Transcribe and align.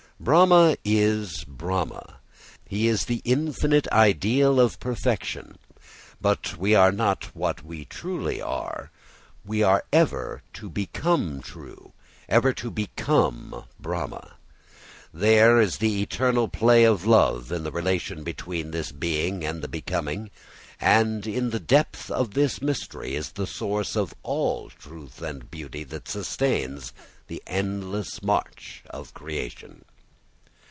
Brahma 0.21 0.77
is 0.85 1.43
Brahma, 1.45 2.17
he 2.67 2.87
is 2.87 3.05
the 3.05 3.23
infinite 3.25 3.87
ideal 3.91 4.59
of 4.59 4.79
perfection. 4.79 5.57
But 6.21 6.57
we 6.59 6.75
are 6.75 6.91
not 6.91 7.35
what 7.35 7.65
we 7.65 7.85
truly 7.85 8.39
are; 8.39 8.91
we 9.43 9.63
are 9.63 9.83
ever 9.91 10.43
to 10.53 10.69
become 10.69 11.41
true, 11.41 11.93
ever 12.29 12.53
to 12.53 12.69
become 12.69 13.63
Brahma. 13.79 14.35
There 15.11 15.59
is 15.59 15.79
the 15.79 16.03
eternal 16.03 16.47
play 16.47 16.83
of 16.83 17.07
love 17.07 17.51
in 17.51 17.63
the 17.63 17.71
relation 17.71 18.23
between 18.23 18.69
this 18.69 18.91
being 18.91 19.43
and 19.43 19.63
the 19.63 19.67
becoming; 19.67 20.29
and 20.79 21.25
in 21.25 21.49
the 21.49 21.59
depth 21.59 22.11
of 22.11 22.35
this 22.35 22.61
mystery 22.61 23.15
is 23.15 23.31
the 23.31 23.47
source 23.47 23.95
of 23.95 24.13
all 24.21 24.69
truth 24.69 25.19
and 25.19 25.49
beauty 25.49 25.83
that 25.85 26.07
sustains 26.07 26.93
the 27.25 27.41
endless 27.47 28.21
march 28.21 28.83
of 28.91 29.15
creation. 29.15 29.83